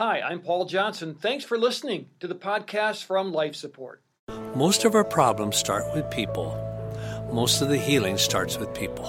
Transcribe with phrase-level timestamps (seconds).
[0.00, 1.14] Hi, I'm Paul Johnson.
[1.14, 4.00] Thanks for listening to the podcast from Life Support.
[4.56, 6.56] Most of our problems start with people.
[7.30, 9.04] Most of the healing starts with people.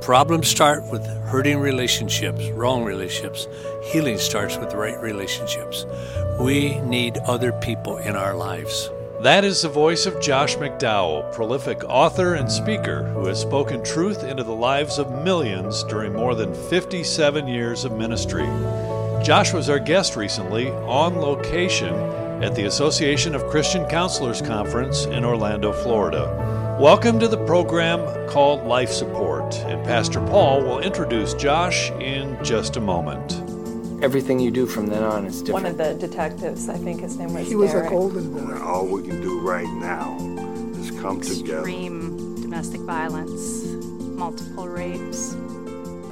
[0.00, 3.46] Problems start with hurting relationships, wrong relationships.
[3.92, 5.86] Healing starts with the right relationships.
[6.40, 8.90] We need other people in our lives.
[9.22, 14.24] That is the voice of Josh McDowell, prolific author and speaker who has spoken truth
[14.24, 18.48] into the lives of millions during more than 57 years of ministry.
[19.22, 21.94] Josh was our guest recently on location
[22.42, 26.78] at the Association of Christian Counselors Conference in Orlando, Florida.
[26.80, 32.76] Welcome to the program called Life Support, and Pastor Paul will introduce Josh in just
[32.76, 33.34] a moment.
[34.02, 35.64] Everything you do from then on is different.
[35.64, 38.58] One of the detectives, I think his name was He was a golden boy.
[38.64, 40.16] All we can do right now
[40.80, 41.58] is come together.
[41.58, 43.64] extreme domestic violence,
[44.16, 45.36] multiple rapes.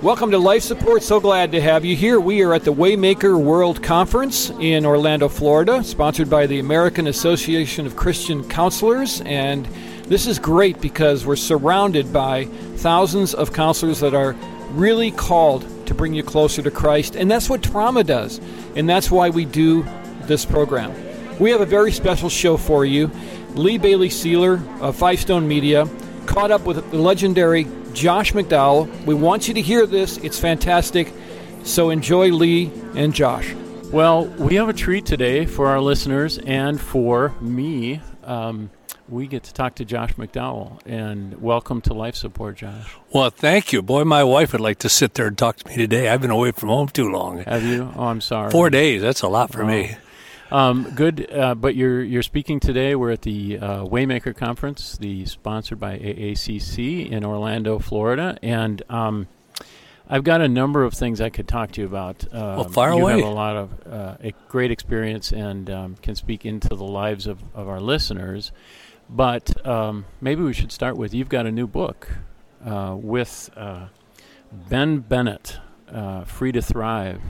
[0.03, 1.03] Welcome to Life Support.
[1.03, 2.21] So glad to have you here.
[2.21, 7.85] We are at the Waymaker World Conference in Orlando, Florida, sponsored by the American Association
[7.85, 9.23] of Christian Counselors.
[9.23, 9.67] And
[10.05, 12.45] this is great because we're surrounded by
[12.77, 14.37] thousands of counselors that are
[14.71, 17.17] really called to bring you closer to Christ.
[17.17, 18.41] And that's what trauma does.
[18.77, 19.85] And that's why we do
[20.23, 20.95] this program.
[21.41, 23.11] We have a very special show for you.
[23.55, 25.89] Lee Bailey Seiler of Five Stone Media
[26.27, 27.67] caught up with the legendary
[27.99, 28.89] Josh McDowell.
[29.07, 30.19] We want you to hear this.
[30.19, 31.13] It's fantastic.
[31.65, 33.53] So enjoy Lee and Josh.
[33.93, 38.01] Well, we have a treat today for our listeners and for me.
[38.23, 38.71] Um,
[39.09, 42.95] we get to talk to Josh McDowell, and welcome to Life Support, Josh.
[43.13, 43.83] Well, thank you.
[43.83, 46.09] Boy, my wife would like to sit there and talk to me today.
[46.09, 47.43] I've been away from home too long.
[47.45, 47.93] Have you?
[47.97, 48.53] Oh, I'm sorry.
[48.53, 49.97] Four days, that's a lot for me.
[50.51, 52.95] Um, good, uh, but you're you're speaking today.
[52.95, 59.29] We're at the uh, Waymaker Conference, the sponsored by AACC in Orlando, Florida, and um,
[60.09, 62.25] I've got a number of things I could talk to you about.
[62.33, 63.21] Um, Well, fire you away.
[63.21, 67.27] have a lot of uh, a great experience and um, can speak into the lives
[67.27, 68.51] of, of our listeners.
[69.11, 72.09] But um, maybe we should start with you've got a new book
[72.65, 73.89] uh, with uh,
[74.71, 75.59] Ben Bennett,
[75.93, 77.21] uh, Free to Thrive.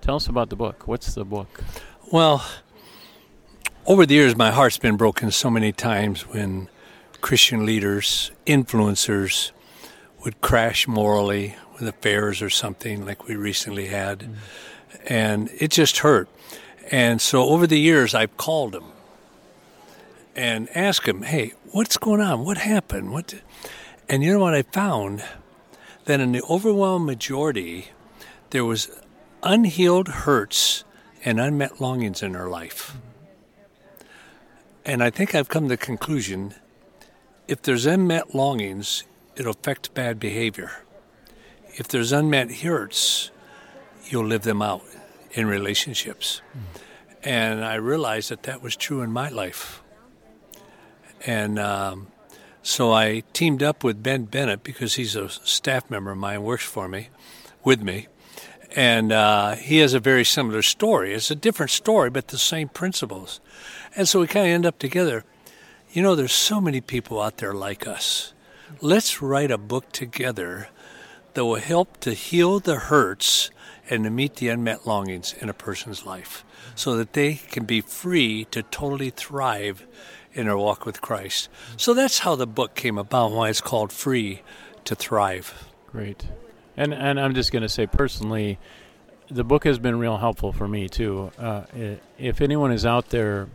[0.00, 0.88] Tell us about the book.
[0.88, 1.62] What's the book?
[2.12, 2.44] Well,
[3.86, 6.68] over the years, my heart's been broken so many times when
[7.22, 9.52] Christian leaders, influencers,
[10.22, 14.18] would crash morally with affairs or something like we recently had.
[14.18, 14.34] Mm-hmm.
[15.06, 16.28] And it just hurt.
[16.90, 18.92] And so over the years, I've called them
[20.36, 22.44] and asked them, hey, what's going on?
[22.44, 23.10] What happened?
[23.12, 23.36] What?
[24.10, 25.24] And you know what I found?
[26.04, 27.86] That in the overwhelming majority,
[28.50, 28.90] there was
[29.42, 30.84] unhealed hurts
[31.24, 32.96] and unmet longings in their life.
[34.84, 36.54] And I think I've come to the conclusion
[37.48, 39.04] if there's unmet longings,
[39.36, 40.70] it'll affect bad behavior.
[41.74, 43.30] If there's unmet hurts,
[44.06, 44.82] you'll live them out
[45.32, 46.40] in relationships.
[47.22, 49.82] And I realized that that was true in my life.
[51.24, 52.08] And um,
[52.62, 56.64] so I teamed up with Ben Bennett because he's a staff member of mine, works
[56.64, 57.08] for me,
[57.64, 58.08] with me.
[58.74, 61.12] And uh, he has a very similar story.
[61.12, 63.40] It's a different story, but the same principles.
[63.94, 65.24] And so we kind of end up together.
[65.92, 68.32] You know, there's so many people out there like us.
[68.80, 70.68] Let's write a book together
[71.34, 73.50] that will help to heal the hurts
[73.90, 76.44] and to meet the unmet longings in a person's life
[76.74, 79.86] so that they can be free to totally thrive
[80.32, 81.48] in their walk with Christ.
[81.76, 84.42] So that's how the book came about, why it's called Free
[84.84, 85.68] to Thrive.
[85.86, 86.24] Great.
[86.76, 88.58] And and I'm just going to say personally,
[89.30, 91.30] the book has been real helpful for me too.
[91.38, 91.62] Uh,
[92.18, 93.48] if anyone is out there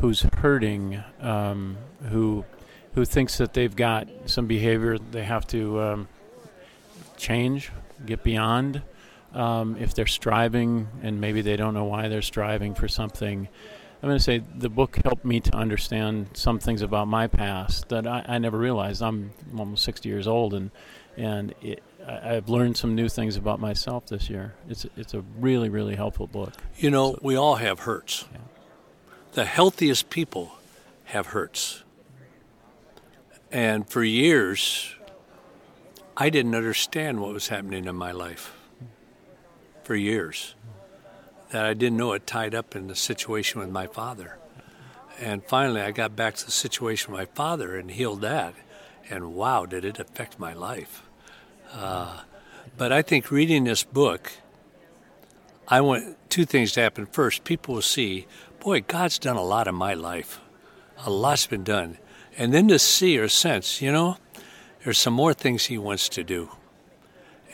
[0.00, 1.76] who's hurting, um,
[2.08, 2.44] who
[2.94, 6.08] who thinks that they've got some behavior they have to um,
[7.16, 7.70] change,
[8.04, 8.82] get beyond,
[9.34, 13.48] um, if they're striving and maybe they don't know why they're striving for something.
[14.00, 17.88] I'm going to say the book helped me to understand some things about my past
[17.88, 19.02] that I, I never realized.
[19.02, 20.70] I'm almost 60 years old, and
[21.16, 24.54] and it, I, I've learned some new things about myself this year.
[24.68, 26.52] It's it's a really really helpful book.
[26.76, 28.24] You know, we all have hurts.
[29.32, 30.52] The healthiest people
[31.06, 31.82] have hurts.
[33.50, 34.94] And for years,
[36.16, 38.54] I didn't understand what was happening in my life.
[39.82, 40.54] For years.
[40.60, 40.77] Mm-hmm.
[41.50, 44.36] That I didn't know it tied up in the situation with my father.
[45.20, 48.54] And finally, I got back to the situation with my father and healed that.
[49.10, 51.02] And wow, did it affect my life.
[51.72, 52.20] Uh,
[52.76, 54.32] but I think reading this book,
[55.66, 57.06] I want two things to happen.
[57.06, 58.26] First, people will see,
[58.60, 60.40] boy, God's done a lot in my life.
[61.04, 61.98] A lot's been done.
[62.36, 64.18] And then to see or sense, you know,
[64.84, 66.50] there's some more things He wants to do.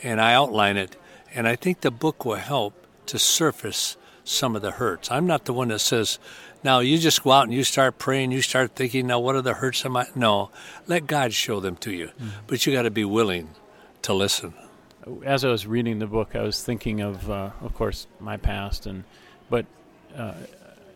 [0.03, 0.95] And I outline it.
[1.33, 5.11] And I think the book will help to surface some of the hurts.
[5.11, 6.19] I'm not the one that says,
[6.63, 9.41] now you just go out and you start praying, you start thinking, now what are
[9.41, 10.07] the hurts of my.
[10.15, 10.49] No,
[10.87, 12.07] let God show them to you.
[12.07, 12.29] Mm-hmm.
[12.47, 13.49] But you got to be willing
[14.01, 14.53] to listen.
[15.23, 18.87] As I was reading the book, I was thinking of, uh, of course, my past,
[18.87, 19.03] and
[19.47, 19.67] but
[20.17, 20.33] uh,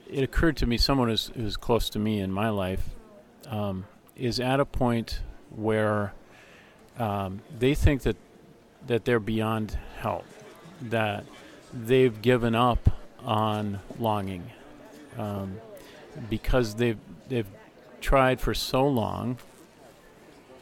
[0.09, 2.89] it occurred to me someone who's, who's close to me in my life
[3.47, 3.85] um,
[4.15, 5.21] is at a point
[5.55, 6.13] where
[6.97, 8.17] um, they think that
[8.87, 10.25] that they're beyond help,
[10.81, 11.25] that
[11.73, 12.89] they've given up
[13.23, 14.49] on longing
[15.17, 15.59] um,
[16.29, 17.47] because they've they've
[18.01, 19.37] tried for so long,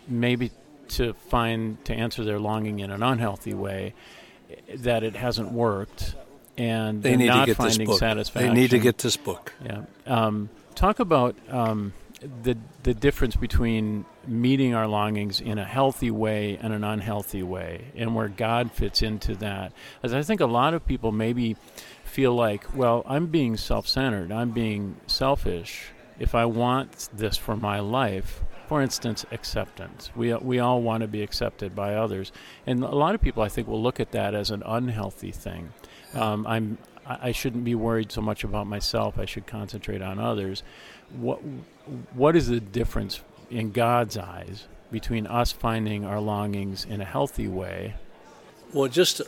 [0.08, 0.52] maybe
[0.90, 3.94] to find to answer their longing in an unhealthy way,
[4.76, 6.16] that it hasn't worked,
[6.58, 8.00] and they need not to get finding this book.
[8.00, 8.54] satisfaction.
[8.54, 9.54] They need to get this book.
[9.64, 9.82] Yeah.
[10.06, 16.58] Um, talk about um, the the difference between meeting our longings in a healthy way
[16.62, 19.72] and an unhealthy way, and where God fits into that.
[20.02, 21.56] As I think a lot of people maybe
[22.04, 25.92] feel like, well, I'm being self-centered, I'm being selfish.
[26.20, 30.12] If I want this for my life, for instance, acceptance.
[30.16, 32.32] We we all want to be accepted by others,
[32.66, 35.74] and a lot of people I think will look at that as an unhealthy thing.
[36.14, 39.18] Um, I'm I shouldn't be worried so much about myself.
[39.18, 40.64] I should concentrate on others.
[41.16, 41.40] What
[42.14, 47.48] what is the difference in God's eyes between us finding our longings in a healthy
[47.48, 47.96] way?
[48.74, 49.22] Well, just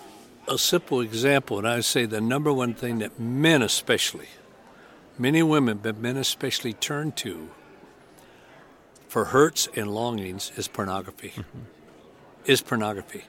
[0.48, 4.28] a, simple example, and I would say the number one thing that men, especially,
[5.18, 7.50] many women, but men especially, turn to
[9.08, 11.30] for hurts and longings is pornography.
[11.30, 11.60] Mm-hmm.
[12.46, 13.26] Is pornography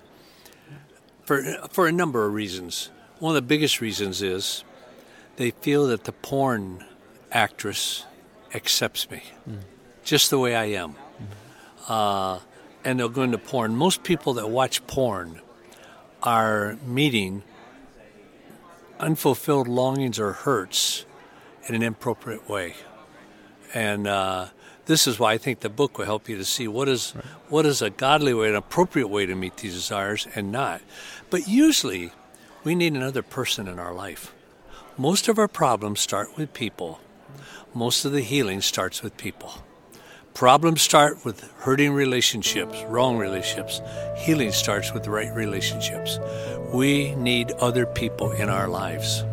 [1.31, 2.91] for for a number of reasons.
[3.21, 4.65] One of the biggest reasons is
[5.37, 6.85] they feel that the porn
[7.31, 8.05] actress
[8.55, 9.59] accepts me mm.
[10.05, 10.95] just the way I am.
[10.95, 10.97] Mm.
[11.89, 12.39] Uh,
[12.85, 13.77] and they'll go into porn.
[13.77, 15.41] Most people that watch porn
[16.23, 17.43] are meeting
[18.99, 21.05] unfulfilled longings or hurts
[21.67, 22.75] in an inappropriate way.
[23.73, 24.49] And uh,
[24.87, 27.25] this is why I think the book will help you to see what is right.
[27.49, 30.83] what is a godly way, an appropriate way to meet these desires, and not.
[31.31, 32.13] But usually,
[32.65, 34.35] we need another person in our life.
[34.97, 37.01] Most of our problems start with people.
[37.75, 39.53] Most of the healing starts with people.
[40.35, 43.81] Problems start with hurting relationships, wrong relationships.
[44.17, 46.19] Healing starts with the right relationships.
[46.73, 49.25] We need other people in our lives.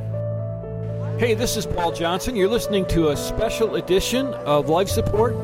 [1.19, 2.35] Hey, this is Paul Johnson.
[2.35, 5.35] You're listening to a special edition of Life Support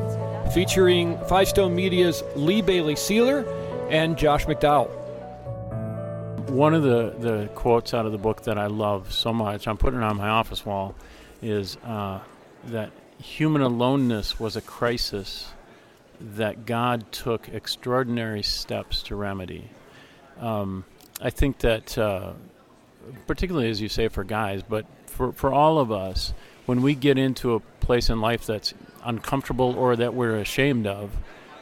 [0.52, 3.44] featuring Five Stone Media's Lee Bailey Seiler
[3.90, 4.90] and Josh McDowell
[6.54, 9.76] one of the, the quotes out of the book that I love so much, I'm
[9.76, 10.94] putting it on my office wall,
[11.42, 12.20] is uh,
[12.68, 15.48] that human aloneness was a crisis
[16.20, 19.70] that God took extraordinary steps to remedy.
[20.40, 20.84] Um,
[21.20, 22.32] I think that, uh,
[23.26, 26.32] particularly as you say for guys, but for, for all of us,
[26.66, 28.74] when we get into a place in life that's
[29.04, 31.10] uncomfortable or that we're ashamed of,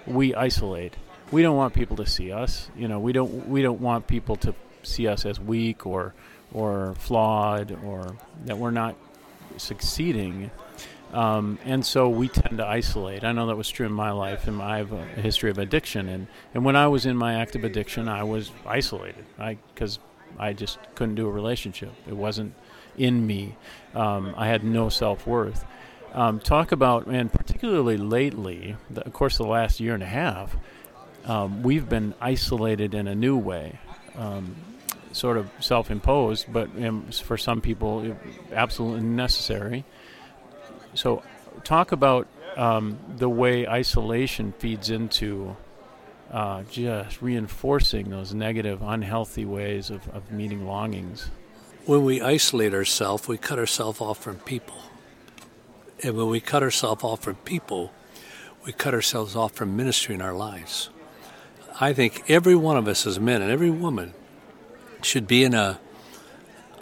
[0.06, 0.94] we isolate.
[1.30, 2.68] We don't want people to see us.
[2.76, 6.14] You know, we don't we don't want people to see us as weak or
[6.52, 8.96] or flawed or that we're not
[9.56, 10.50] succeeding.
[11.12, 13.22] Um, and so we tend to isolate.
[13.22, 16.08] I know that was true in my life, and I have a history of addiction.
[16.08, 19.24] And, and when I was in my active addiction, I was isolated
[19.74, 19.98] because
[20.38, 21.92] I, I just couldn't do a relationship.
[22.08, 22.54] It wasn't
[22.96, 23.56] in me.
[23.94, 25.64] Um, I had no self worth.
[26.14, 30.56] Um, talk about, and particularly lately, the, of course, the last year and a half,
[31.24, 33.78] um, we've been isolated in a new way.
[34.16, 34.56] Um,
[35.12, 38.16] sort of self-imposed, but um, for some people,
[38.52, 39.84] absolutely necessary.
[40.94, 41.22] So,
[41.64, 45.56] talk about um, the way isolation feeds into
[46.30, 51.30] uh, just reinforcing those negative, unhealthy ways of, of meeting longings.
[51.84, 54.76] When we isolate ourselves, we cut ourselves off from people.
[56.02, 57.92] And when we cut ourselves off from people,
[58.64, 60.90] we cut ourselves off from ministry in our lives.
[61.80, 64.14] I think every one of us as men and every woman
[65.02, 65.80] should be in a,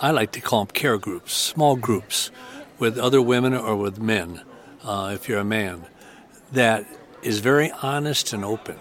[0.00, 2.30] I like to call them care groups, small groups
[2.80, 4.42] with other women or with men,
[4.82, 5.86] uh, if you're a man,
[6.50, 6.84] that
[7.22, 8.78] is very honest and open.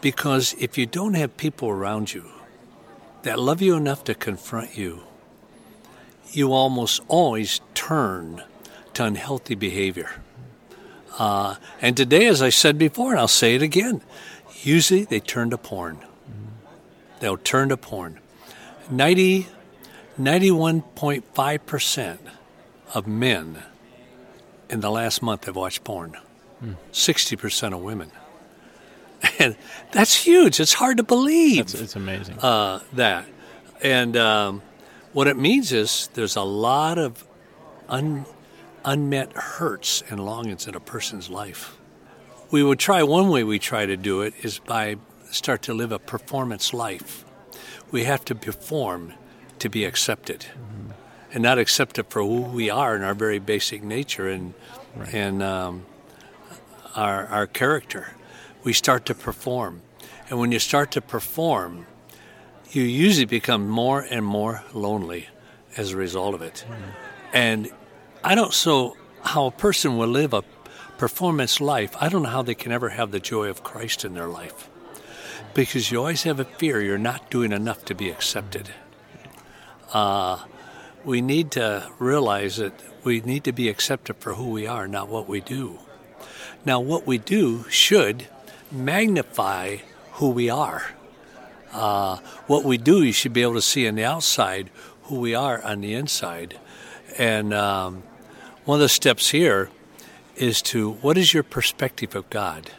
[0.00, 2.30] Because if you don't have people around you
[3.22, 5.02] that love you enough to confront you,
[6.30, 8.44] you almost always turn
[8.94, 10.20] to unhealthy behavior.
[11.18, 14.02] Uh, and today, as I said before, and I'll say it again,
[14.62, 16.04] usually they turn to porn
[17.20, 18.18] they'll turn to porn.
[18.90, 19.46] 90,
[20.20, 22.18] 91.5%
[22.94, 23.62] of men
[24.68, 26.16] in the last month have watched porn.
[26.60, 26.72] Hmm.
[26.92, 28.10] 60% of women.
[29.40, 29.56] And
[29.90, 30.60] that's huge.
[30.60, 31.66] It's hard to believe.
[31.66, 32.38] That's, it's amazing.
[32.38, 33.26] Uh, that.
[33.82, 34.62] And um,
[35.12, 37.24] What it means is there's a lot of
[37.88, 38.26] un,
[38.84, 41.76] unmet hurts and longings in a person's life.
[42.50, 44.96] We would try one way we try to do it is by
[45.30, 47.24] start to live a performance life.
[47.90, 49.14] We have to perform
[49.58, 50.77] to be accepted, mm-hmm.
[51.38, 54.54] And not accepted for who we are in our very basic nature and
[54.96, 55.14] right.
[55.14, 55.86] and um,
[56.96, 58.16] our our character.
[58.64, 59.82] We start to perform,
[60.28, 61.86] and when you start to perform,
[62.72, 65.28] you usually become more and more lonely
[65.76, 66.64] as a result of it.
[66.66, 66.90] Mm-hmm.
[67.32, 67.70] And
[68.24, 70.42] I don't so how a person will live a
[70.96, 71.94] performance life.
[72.00, 74.68] I don't know how they can ever have the joy of Christ in their life
[75.54, 78.70] because you always have a fear you're not doing enough to be accepted.
[79.92, 80.38] Uh,
[81.04, 82.72] we need to realize that
[83.04, 85.78] we need to be accepted for who we are, not what we do.
[86.64, 88.26] Now, what we do should
[88.70, 89.78] magnify
[90.12, 90.94] who we are.
[91.72, 94.70] Uh, what we do, you should be able to see on the outside
[95.04, 96.58] who we are on the inside.
[97.16, 98.02] And um,
[98.64, 99.70] one of the steps here
[100.36, 102.70] is to what is your perspective of God?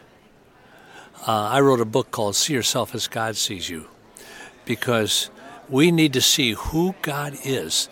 [1.26, 3.88] Uh, I wrote a book called See Yourself as God Sees You
[4.64, 5.30] because
[5.68, 7.88] we need to see who God is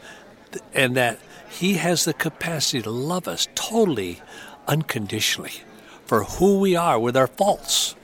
[0.75, 1.19] and that
[1.51, 4.21] He has the capacity to love us totally
[4.67, 5.63] unconditionally
[6.05, 7.95] for who we are with our faults.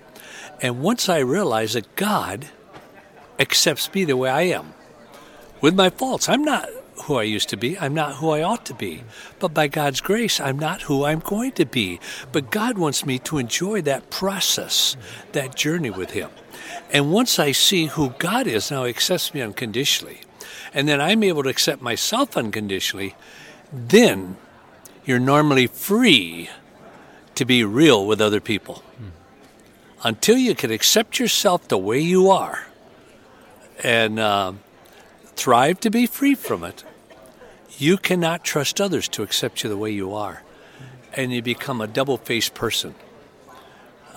[0.60, 2.46] And once I realize that God
[3.38, 4.74] accepts me the way I am
[5.60, 6.68] with my faults, I'm not
[7.04, 7.78] who I used to be.
[7.78, 9.02] I'm not who I ought to be.
[9.38, 12.00] But by God's grace, I'm not who I'm going to be.
[12.32, 14.96] But God wants me to enjoy that process,
[15.32, 16.30] that journey with Him.
[16.92, 20.20] And once I see who God is, now He accepts me unconditionally,
[20.74, 23.14] and then I'm able to accept myself unconditionally,
[23.72, 24.36] then
[25.04, 26.50] you're normally free
[27.36, 28.82] to be real with other people.
[30.02, 32.66] Until you can accept yourself the way you are
[33.82, 34.52] and uh,
[35.36, 36.84] thrive to be free from it,
[37.78, 40.42] you cannot trust others to accept you the way you are.
[41.12, 42.94] And you become a double faced person.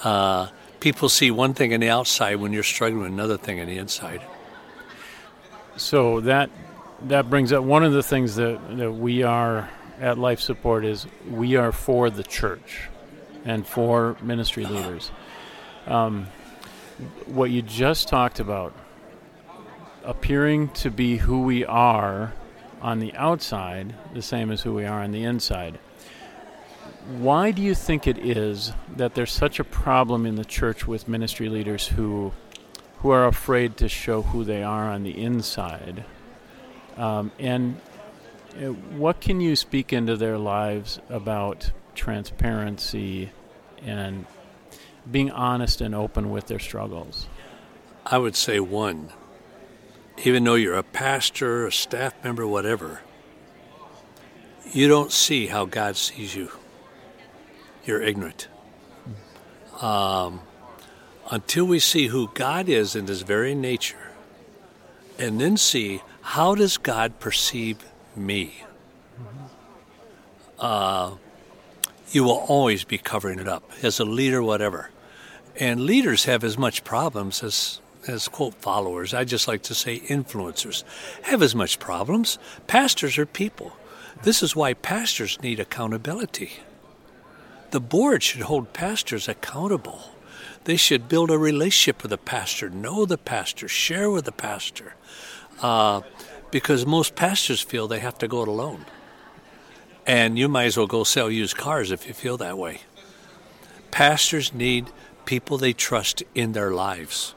[0.04, 0.50] Uh,
[0.80, 3.78] people see one thing on the outside when you're struggling with another thing on the
[3.78, 4.22] inside.
[5.78, 6.50] So that
[7.04, 9.70] that brings up one of the things that, that we are
[10.00, 12.90] at Life Support is we are for the church
[13.46, 15.12] and for ministry leaders.
[15.86, 16.28] Um,
[17.28, 18.74] what you just talked about,
[20.04, 22.34] appearing to be who we are
[22.82, 25.78] on the outside the same as who we are on the inside.
[27.20, 31.08] Why do you think it is that there's such a problem in the church with
[31.08, 32.34] ministry leaders who
[33.00, 36.04] who are afraid to show who they are on the inside?
[36.96, 37.80] Um, and
[38.56, 43.32] uh, what can you speak into their lives about transparency
[43.84, 44.26] and
[45.10, 47.28] being honest and open with their struggles?
[48.06, 49.10] I would say one,
[50.24, 53.02] even though you're a pastor, a staff member, whatever,
[54.72, 56.52] you don't see how God sees you.
[57.86, 58.48] You're ignorant.
[59.82, 60.42] Um,
[61.30, 64.12] until we see who God is in His very nature,
[65.18, 67.84] and then see how does God perceive
[68.16, 68.64] me,
[70.60, 71.16] uh,
[72.12, 74.90] you will always be covering it up as a leader, whatever.
[75.60, 80.00] And leaders have as much problems as as quote followers, I just like to say
[80.00, 80.84] influencers,
[81.24, 82.40] have as much problems.
[82.66, 83.76] Pastors are people.
[84.24, 86.54] This is why pastors need accountability.
[87.72, 90.12] The board should hold pastors accountable.
[90.68, 94.96] They should build a relationship with the pastor, know the pastor, share with the pastor,
[95.62, 96.02] uh,
[96.52, 98.86] because most pastors feel they have to go it alone.
[100.06, 102.82] And you might as well go sell used cars if you feel that way.
[103.92, 104.88] Pastors need
[105.24, 107.34] people they trust in their lives.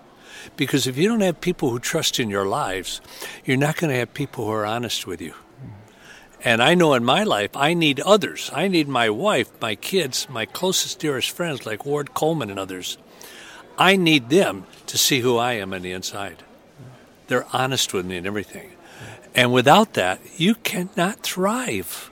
[0.56, 3.00] Because if you don't have people who trust in your lives,
[3.44, 5.34] you're not going to have people who are honest with you.
[6.42, 8.50] And I know in my life, I need others.
[8.54, 12.96] I need my wife, my kids, my closest, dearest friends like Ward Coleman and others.
[13.76, 16.42] I need them to see who I am on the inside.
[17.26, 18.72] They're honest with me and everything.
[19.34, 22.10] And without that, you cannot thrive.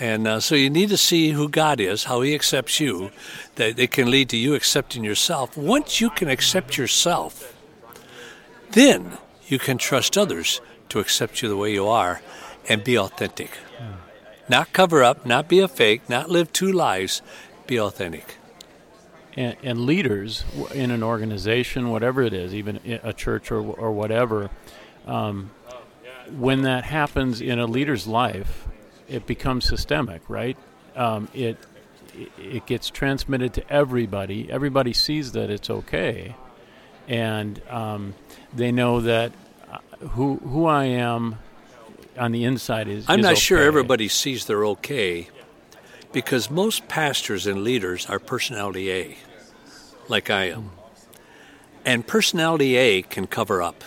[0.00, 3.12] And uh, so you need to see who God is, how He accepts you,
[3.54, 5.56] that it can lead to you accepting yourself.
[5.56, 7.56] Once you can accept yourself,
[8.72, 12.20] then you can trust others to accept you the way you are
[12.68, 13.50] and be authentic.
[14.48, 17.22] Not cover up, not be a fake, not live two lives,
[17.66, 18.36] be authentic.
[19.36, 24.48] And, and, leaders in an organization, whatever it is, even a church or, or whatever,
[25.06, 25.50] um,
[26.30, 28.68] when that happens in a leader's life,
[29.08, 30.56] it becomes systemic, right?
[30.94, 31.58] Um, it
[32.38, 34.50] it gets transmitted to everybody.
[34.50, 36.36] Everybody sees that it's okay,
[37.08, 38.14] and um,
[38.54, 39.32] they know that
[39.70, 39.78] uh,
[40.08, 41.38] who who I am
[42.18, 43.04] on the inside is.
[43.08, 45.28] I'm is not sure everybody sees they're okay
[46.12, 49.16] because most pastors and leaders are personality A,
[50.08, 50.70] like I am.
[51.84, 53.84] And personality A can cover up.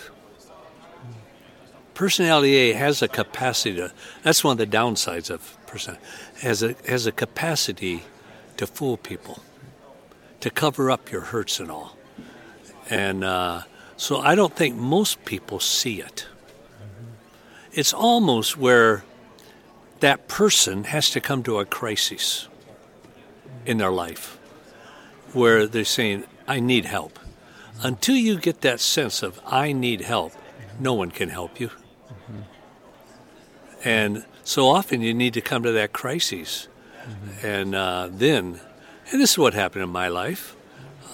[1.94, 3.92] Personality A has a capacity to,
[4.22, 6.04] that's one of the downsides of personality,
[6.42, 8.04] has a, has a capacity
[8.56, 9.42] to fool people,
[10.40, 11.96] to cover up your hurts and all.
[12.88, 13.62] And uh,
[13.96, 16.26] so I don't think most people see it.
[17.78, 19.04] It's almost where
[20.00, 22.48] that person has to come to a crisis
[23.64, 24.36] in their life
[25.32, 27.20] where they're saying, I need help.
[27.80, 30.32] Until you get that sense of, I need help,
[30.80, 31.70] no one can help you.
[33.84, 36.66] And so often you need to come to that crisis.
[37.44, 38.58] And uh, then,
[39.12, 40.56] and this is what happened in my life.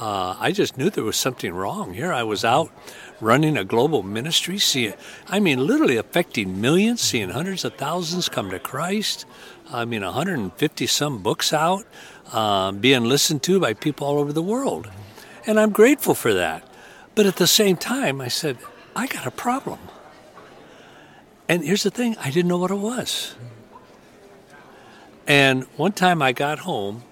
[0.01, 2.13] Uh, I just knew there was something wrong here.
[2.13, 2.71] I was out
[3.21, 4.95] running a global ministry, seeing,
[5.29, 9.25] I mean, literally affecting millions, seeing hundreds of thousands come to Christ.
[9.71, 11.87] I mean, 150 some books out,
[12.33, 14.91] uh, being listened to by people all over the world.
[15.47, 16.67] And I'm grateful for that.
[17.15, 18.59] But at the same time, I said,
[18.97, 19.79] I got a problem.
[21.49, 23.37] And here's the thing I didn't know what it was.
[25.27, 27.05] And one time I got home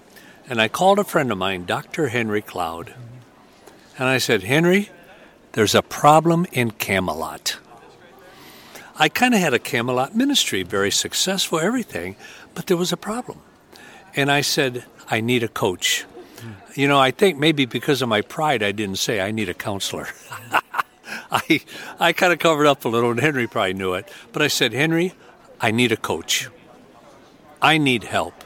[0.47, 2.07] and I called a friend of mine, Dr.
[2.07, 2.93] Henry Cloud,
[3.97, 4.89] and I said, Henry,
[5.53, 7.57] there's a problem in Camelot.
[8.95, 12.15] I kind of had a Camelot ministry, very successful, everything,
[12.53, 13.39] but there was a problem.
[14.15, 16.05] And I said, I need a coach.
[16.75, 19.53] You know, I think maybe because of my pride, I didn't say I need a
[19.53, 20.07] counselor.
[21.31, 21.61] I,
[21.99, 24.11] I kind of covered up a little, and Henry probably knew it.
[24.31, 25.13] But I said, Henry,
[25.61, 26.49] I need a coach.
[27.61, 28.43] I need help.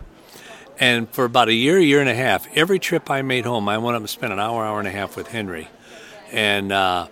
[0.80, 3.80] And for about a year, year and a half, every trip I made home, I
[3.80, 5.70] went up and spent an hour, hour and a half with Henry.
[6.32, 7.08] And uh,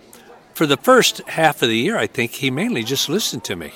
[0.54, 3.74] for the first half of the year, I think he mainly just listened to me.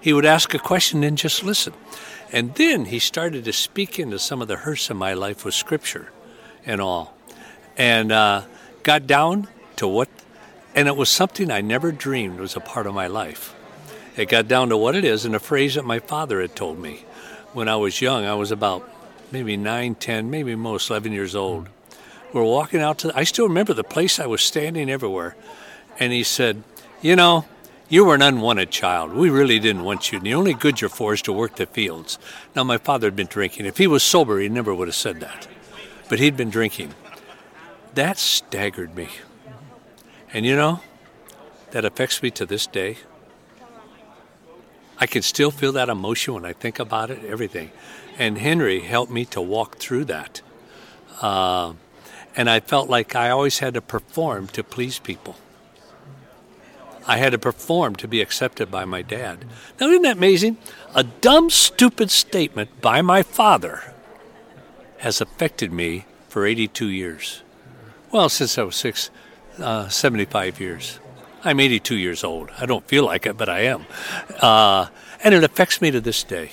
[0.00, 1.72] He would ask a question and just listen.
[2.32, 5.54] And then he started to speak into some of the hurts of my life with
[5.54, 6.10] scripture
[6.66, 7.16] and all.
[7.76, 8.42] And uh,
[8.82, 10.08] got down to what,
[10.74, 13.54] and it was something I never dreamed was a part of my life.
[14.16, 16.78] It got down to what it is and a phrase that my father had told
[16.78, 17.03] me
[17.54, 18.24] when I was young.
[18.24, 18.88] I was about
[19.32, 21.68] maybe 9, 10, maybe most 11 years old.
[22.32, 25.36] We're walking out to, I still remember the place I was standing everywhere.
[25.98, 26.62] And he said,
[27.00, 27.46] You know,
[27.88, 29.12] you were an unwanted child.
[29.12, 30.18] We really didn't want you.
[30.18, 32.18] And the only good you're for is to work the fields.
[32.56, 33.66] Now, my father had been drinking.
[33.66, 35.46] If he was sober, he never would have said that.
[36.08, 36.94] But he'd been drinking.
[37.94, 39.08] That staggered me.
[40.32, 40.80] And you know,
[41.70, 42.98] that affects me to this day.
[44.98, 47.70] I can still feel that emotion when I think about it, everything.
[48.18, 50.40] And Henry helped me to walk through that.
[51.20, 51.74] Uh,
[52.36, 55.36] and I felt like I always had to perform to please people.
[57.06, 59.44] I had to perform to be accepted by my dad.
[59.78, 60.56] Now, isn't that amazing?
[60.94, 63.94] A dumb, stupid statement by my father
[64.98, 67.42] has affected me for 82 years.
[68.10, 69.10] Well, since I was six,
[69.58, 70.98] uh, 75 years.
[71.44, 72.50] I'm 82 years old.
[72.58, 73.86] I don't feel like it, but I am.
[74.40, 74.86] Uh,
[75.22, 76.52] and it affects me to this day.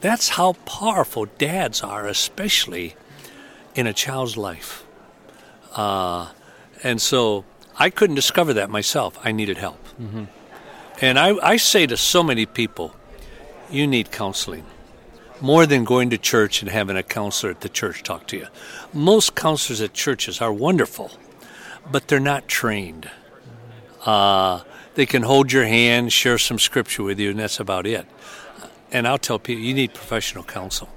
[0.00, 2.94] That's how powerful dads are, especially
[3.74, 4.84] in a child's life.
[5.72, 6.30] Uh,
[6.82, 7.44] and so
[7.78, 9.18] I couldn't discover that myself.
[9.24, 9.82] I needed help.
[10.00, 10.24] Mm-hmm.
[11.00, 12.94] And I, I say to so many people,
[13.70, 14.66] you need counseling.
[15.40, 18.46] More than going to church and having a counselor at the church talk to you.
[18.92, 21.12] Most counselors at churches are wonderful,
[21.90, 23.10] but they're not trained.
[24.04, 24.62] Uh,
[24.94, 28.06] they can hold your hand, share some scripture with you, and that's about it.
[28.92, 30.88] And I'll tell people you need professional counsel,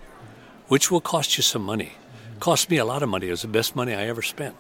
[0.68, 1.94] which will cost you some money.
[2.34, 3.28] It cost me a lot of money.
[3.28, 4.56] It was the best money I ever spent.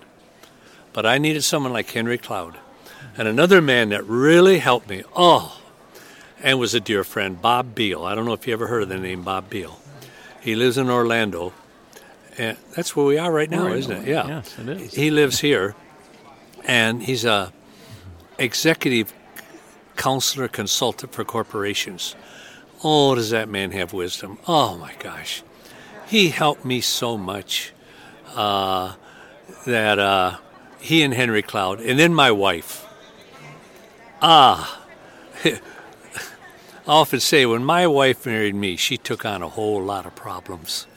[0.91, 2.57] But I needed someone like Henry Cloud.
[3.17, 5.59] And another man that really helped me, oh,
[6.41, 8.03] and was a dear friend, Bob Beal.
[8.03, 9.79] I don't know if you ever heard of the name Bob Beal.
[10.41, 11.53] He lives in Orlando.
[12.37, 14.07] And that's where we are right now, isn't it?
[14.07, 14.27] Yeah.
[14.27, 14.93] Yes, it is.
[14.93, 15.75] He lives here,
[16.65, 17.53] and he's a
[18.37, 19.13] executive
[19.95, 22.15] counselor consultant for corporations.
[22.83, 24.37] Oh, does that man have wisdom?
[24.47, 25.43] Oh my gosh,
[26.07, 27.71] he helped me so much
[28.35, 28.95] uh,
[29.65, 30.37] that uh,
[30.79, 32.85] he and Henry Cloud, and then my wife.
[34.21, 34.81] Ah,
[35.45, 35.59] I
[36.85, 40.87] often say when my wife married me, she took on a whole lot of problems.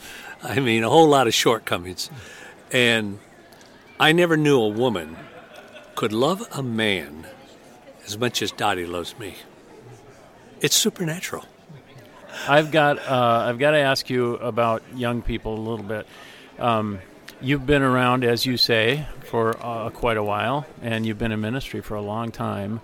[0.43, 2.11] I mean, a whole lot of shortcomings,
[2.73, 3.21] and
[3.99, 5.17] I never knew a woman
[5.97, 7.27] could love a man
[8.07, 9.35] as much as Dottie loves me.
[10.61, 11.45] It's supernatural.
[12.49, 16.07] I've got uh, I've got to ask you about young people a little bit.
[16.59, 17.01] Um,
[17.41, 21.41] you've been around, as you say, for uh, quite a while, and you've been in
[21.41, 22.81] ministry for a long time.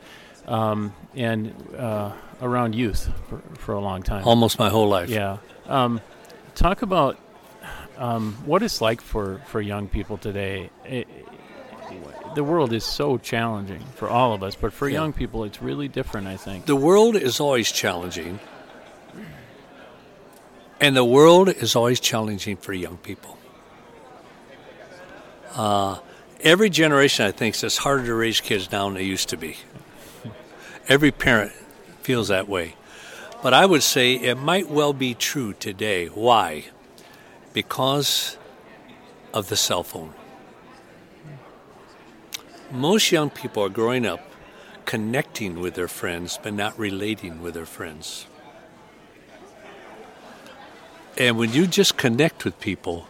[0.46, 4.27] um, and uh, around youth for, for, a long time.
[4.27, 5.09] Almost my whole life.
[5.09, 5.38] Yeah.
[5.66, 6.01] Um,
[6.55, 7.18] talk about
[7.96, 10.70] um, what it's like for, for young people today.
[10.85, 11.07] It,
[12.34, 15.00] the world is so challenging for all of us, but for yeah.
[15.00, 16.66] young people, it's really different, I think.
[16.66, 18.40] The world is always challenging,
[20.80, 23.38] and the world is always challenging for young people.
[25.54, 25.98] Uh,
[26.40, 29.58] every generation, I think, is harder to raise kids now than they used to be.
[30.88, 31.52] Every parent
[32.00, 32.74] feels that way.
[33.42, 36.06] But I would say it might well be true today.
[36.06, 36.64] Why?
[37.52, 38.38] Because
[39.34, 40.14] of the cell phone.
[42.72, 44.20] Most young people are growing up
[44.87, 48.26] connecting with their friends, but not relating with their friends.
[51.18, 53.06] And when you just connect with people,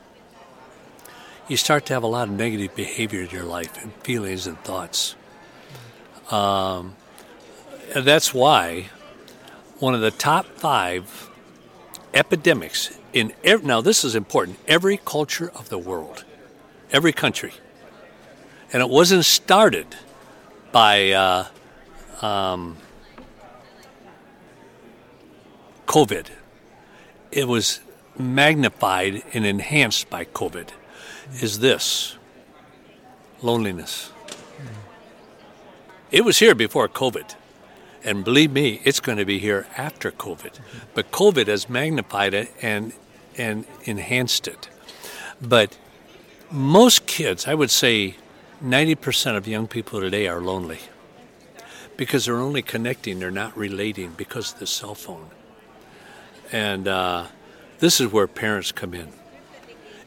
[1.47, 4.59] you start to have a lot of negative behavior in your life and feelings and
[4.65, 5.15] thoughts.
[6.33, 6.97] Um,
[7.95, 8.91] and that's why
[9.79, 11.31] one of the top five
[12.13, 16.25] epidemics in every, now this is important every culture of the world,
[16.91, 17.53] every country,
[18.73, 19.87] and it wasn't started
[20.73, 21.47] by uh,
[22.23, 22.79] um,
[25.87, 26.29] COVID.
[27.31, 27.81] It was
[28.19, 30.71] magnified and enhanced by COVID.
[31.41, 32.17] Is this
[33.43, 34.13] loneliness?
[36.11, 37.35] It was here before COVID.
[38.05, 40.59] And believe me, it's going to be here after COVID.
[40.95, 42.93] But COVID has magnified it and
[43.39, 44.69] and enhanced it.
[45.41, 45.79] But
[46.51, 48.17] most kids, I would say
[48.63, 50.79] 90% of young people today are lonely
[51.97, 55.31] because they're only connecting, they're not relating because of the cell phone.
[56.53, 57.27] And uh,
[57.81, 59.09] this is where parents come in.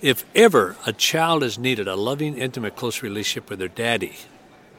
[0.01, 4.15] If ever a child has needed a loving, intimate, close relationship with their daddy,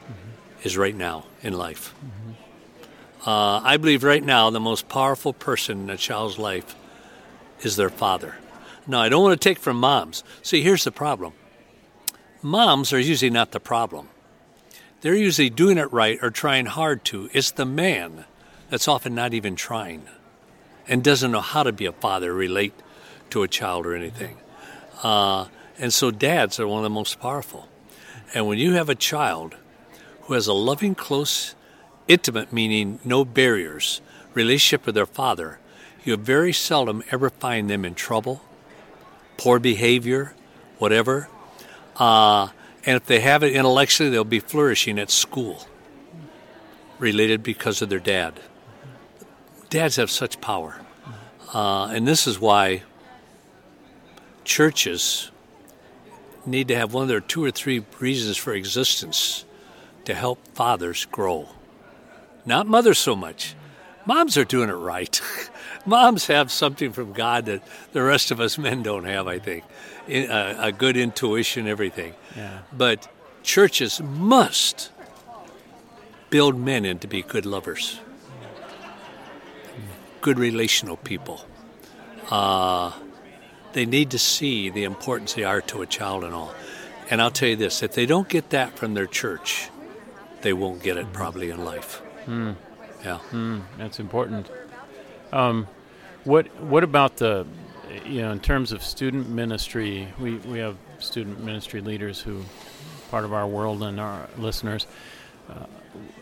[0.05, 0.63] mm-hmm.
[0.63, 1.93] is right now in life.
[1.95, 3.29] Mm-hmm.
[3.29, 6.75] Uh, I believe right now the most powerful person in a child's life
[7.61, 8.35] is their father.
[8.87, 10.23] Now, I don't want to take from moms.
[10.41, 11.33] See, here's the problem
[12.47, 14.09] moms are usually not the problem.
[15.01, 17.29] They're usually doing it right or trying hard to.
[17.33, 18.25] It's the man
[18.69, 20.03] that's often not even trying
[20.87, 22.73] and doesn't know how to be a father, relate
[23.29, 24.37] to a child or anything.
[25.03, 27.67] Uh, and so dads are one of the most powerful.
[28.33, 29.55] And when you have a child
[30.23, 31.55] who has a loving, close,
[32.07, 34.01] intimate, meaning no barriers,
[34.33, 35.59] relationship with their father,
[36.03, 38.41] you very seldom ever find them in trouble,
[39.35, 40.33] poor behavior,
[40.77, 41.27] whatever.
[41.97, 42.49] Uh,
[42.85, 45.67] and if they have it intellectually, they'll be flourishing at school,
[46.99, 48.39] related because of their dad.
[49.69, 50.81] Dads have such power.
[51.53, 52.83] Uh, and this is why
[54.43, 55.31] churches
[56.45, 59.43] need to have one of their two or three reasons for existence
[60.05, 61.49] to help fathers grow.
[62.45, 63.55] Not mothers so much.
[64.05, 65.21] Moms are doing it right.
[65.85, 69.65] Moms have something from God that the rest of us men don't have, I think.
[70.09, 72.13] A, a good intuition, everything.
[72.35, 72.59] Yeah.
[72.71, 73.07] But
[73.43, 74.91] churches must
[76.29, 77.99] build men in to be good lovers,
[80.21, 81.45] good relational people.
[82.29, 82.91] Uh,
[83.73, 86.53] they need to see the importance they are to a child and all.
[87.09, 89.69] And I'll tell you this if they don't get that from their church,
[90.41, 92.01] they won't get it probably in life.
[92.25, 92.55] Mm.
[93.03, 93.19] Yeah.
[93.31, 94.49] Mm, that's important.
[95.31, 95.67] Um,
[96.23, 97.45] what what about the
[98.05, 100.07] you know in terms of student ministry?
[100.19, 102.43] We we have student ministry leaders who
[103.09, 104.85] part of our world and our listeners.
[105.49, 105.65] Uh,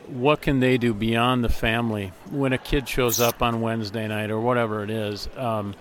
[0.08, 4.30] what can they do beyond the family when a kid shows up on Wednesday night
[4.30, 5.28] or whatever it is?
[5.36, 5.73] Um,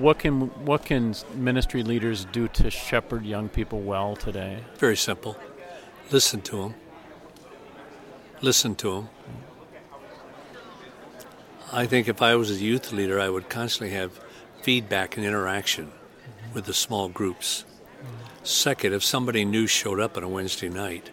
[0.00, 4.58] what can what can ministry leaders do to shepherd young people well today?
[4.78, 5.36] Very simple.
[6.10, 6.74] Listen to them.
[8.40, 9.08] Listen to them.
[11.72, 14.20] I think if I was a youth leader, I would constantly have
[14.64, 15.92] feedback and interaction
[16.54, 17.66] with the small groups.
[18.44, 21.10] Second, if somebody new showed up on a Wednesday night,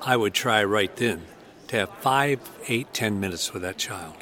[0.00, 1.26] I would try right then
[1.68, 4.14] to have five, eight, ten minutes with that child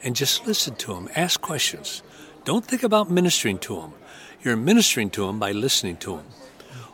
[0.00, 2.04] and just listen to them, ask questions.
[2.44, 3.94] Don't think about ministering to them.
[4.44, 6.26] You're ministering to them by listening to them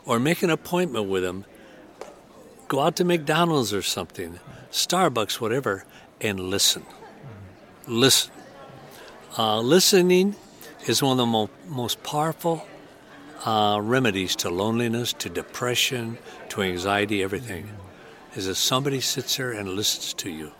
[0.05, 1.45] or make an appointment with them.
[2.67, 4.39] Go out to McDonald's or something,
[4.71, 5.85] Starbucks, whatever,
[6.19, 6.83] and listen.
[7.85, 8.31] Listen.
[9.37, 10.35] Uh, listening
[10.85, 12.65] is one of the mo- most powerful
[13.45, 16.17] uh, remedies to loneliness, to depression,
[16.49, 17.69] to anxiety, everything.
[18.35, 20.51] Is that somebody sits there and listens to you.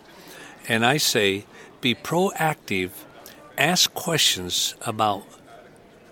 [0.68, 1.44] And I say,
[1.80, 2.90] be proactive
[3.58, 5.24] ask questions about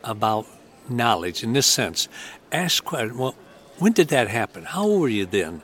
[0.03, 0.47] about
[0.89, 2.09] knowledge in this sense.
[2.53, 3.19] Ask questions.
[3.19, 3.35] Well,
[3.79, 4.65] when did that happen?
[4.65, 5.63] How were you then?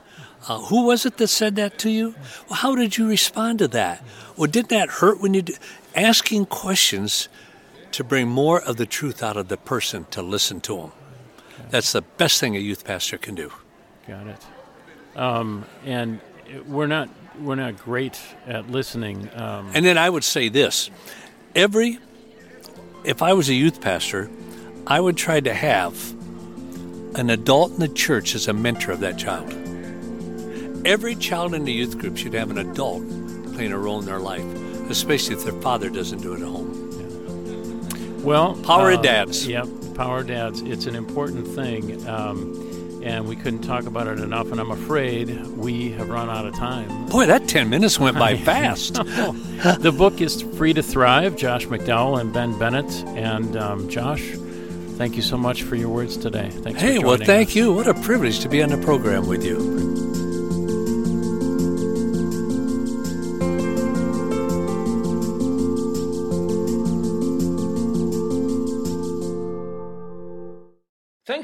[0.49, 2.15] Uh, who was it that said that to you?
[2.49, 4.03] Well, how did you respond to that?
[4.37, 5.57] Well, didn't that hurt when you d-
[5.95, 7.29] asking questions
[7.93, 10.93] to bring more of the truth out of the person to listen to them?
[11.71, 13.53] That's the best thing a youth pastor can do.
[14.09, 14.47] Got it.
[15.17, 16.21] Um, and
[16.67, 17.09] we're not
[17.41, 19.31] we're not great at listening.
[19.35, 20.91] Um, And then I would say this:
[21.55, 21.99] every,
[23.05, 24.31] if I was a youth pastor,
[24.87, 25.95] I would try to have
[27.15, 29.53] an adult in the church as a mentor of that child.
[30.87, 33.03] Every child in the youth group should have an adult
[33.55, 34.45] playing a role in their life,
[34.91, 36.80] especially if their father doesn't do it at home.
[38.23, 39.47] Well, Power of uh, dads.
[39.47, 40.63] Yep, power of dads.
[40.63, 44.51] It's an important thing, um, and we couldn't talk about it enough.
[44.53, 47.07] And I'm afraid we have run out of time.
[47.07, 48.95] Boy, that 10 minutes went by fast.
[48.95, 51.37] the book is Free to Thrive.
[51.37, 52.93] Josh McDowell and Ben Bennett.
[53.17, 54.33] And um, Josh,
[54.97, 56.51] thank you so much for your words today.
[56.51, 56.81] Thanks.
[56.81, 57.55] Hey, for well, thank us.
[57.57, 57.73] you.
[57.73, 59.90] What a privilege to be on the program with you.